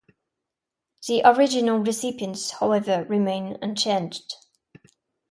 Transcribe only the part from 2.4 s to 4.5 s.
however, remain unchanged.